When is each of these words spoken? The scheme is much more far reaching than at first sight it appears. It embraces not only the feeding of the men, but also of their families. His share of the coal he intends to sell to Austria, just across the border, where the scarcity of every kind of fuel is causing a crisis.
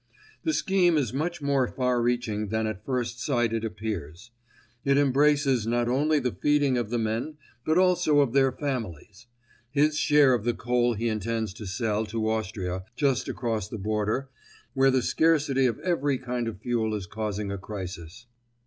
The 0.43 0.53
scheme 0.53 0.97
is 0.97 1.13
much 1.13 1.43
more 1.43 1.67
far 1.67 2.01
reaching 2.01 2.47
than 2.47 2.65
at 2.65 2.83
first 2.83 3.19
sight 3.23 3.53
it 3.53 3.63
appears. 3.63 4.31
It 4.83 4.97
embraces 4.97 5.67
not 5.67 5.87
only 5.87 6.17
the 6.17 6.31
feeding 6.33 6.75
of 6.75 6.89
the 6.89 6.97
men, 6.97 7.37
but 7.63 7.77
also 7.77 8.19
of 8.19 8.33
their 8.33 8.51
families. 8.51 9.27
His 9.69 9.99
share 9.99 10.33
of 10.33 10.43
the 10.43 10.55
coal 10.55 10.95
he 10.95 11.07
intends 11.07 11.53
to 11.53 11.67
sell 11.67 12.07
to 12.07 12.27
Austria, 12.27 12.83
just 12.95 13.27
across 13.29 13.67
the 13.67 13.77
border, 13.77 14.27
where 14.73 14.89
the 14.89 15.03
scarcity 15.03 15.67
of 15.67 15.77
every 15.81 16.17
kind 16.17 16.47
of 16.47 16.61
fuel 16.61 16.95
is 16.95 17.05
causing 17.05 17.51
a 17.51 17.59
crisis. 17.59 18.25